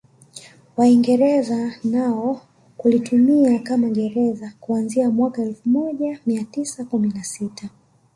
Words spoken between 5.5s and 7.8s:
moja mia tisa kumi na sita